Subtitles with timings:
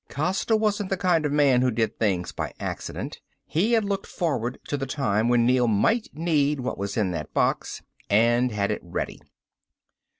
[0.09, 3.19] Costa wasn't the kind of man who did things by accident.
[3.45, 7.27] He had looked forward to the time when Neel might need what was in this
[7.35, 9.21] box, and had it ready.